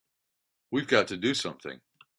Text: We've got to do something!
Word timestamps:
We've 0.71 0.87
got 0.87 1.07
to 1.09 1.17
do 1.17 1.35
something! 1.35 1.79